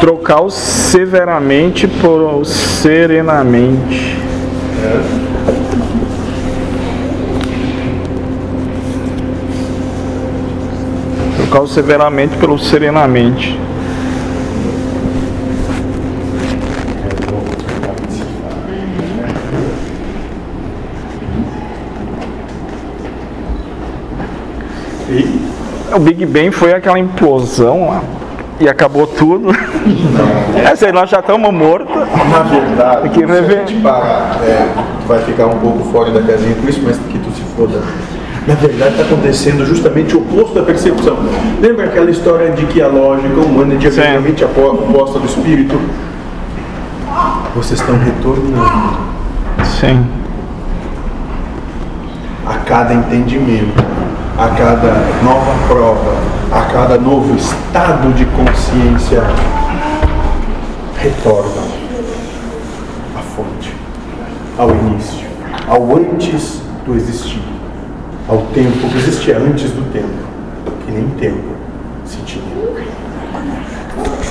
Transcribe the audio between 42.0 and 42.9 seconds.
história de que a